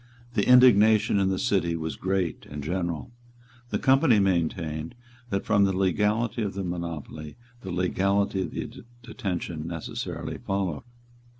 The 0.33 0.47
indignation 0.49 1.19
in 1.19 1.29
the 1.29 1.37
City 1.37 1.75
was 1.75 1.95
great 1.95 2.47
and 2.47 2.63
general. 2.63 3.11
The 3.69 3.77
Company 3.77 4.17
maintained 4.17 4.95
that 5.29 5.45
from 5.45 5.63
the 5.63 5.77
legality 5.77 6.41
of 6.41 6.55
the 6.55 6.63
monopoly 6.63 7.35
the 7.61 7.69
legality 7.69 8.41
of 8.41 8.49
the 8.49 8.81
detention 9.03 9.67
necessarily 9.67 10.39
followed. 10.39 10.85